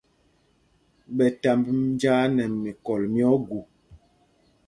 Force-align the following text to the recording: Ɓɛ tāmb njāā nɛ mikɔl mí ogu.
Ɓɛ 1.15 1.25
tāmb 1.41 1.63
njāā 1.93 2.23
nɛ 2.35 2.43
mikɔl 2.61 3.01
mí 3.13 3.21
ogu. 3.33 3.59